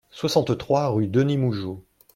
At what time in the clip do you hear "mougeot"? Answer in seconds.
1.37-1.85